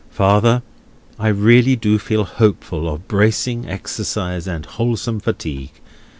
[0.09, 0.63] Farther,
[1.19, 5.73] I really do feel hopeful of bracing exercise and wholesome fatigue.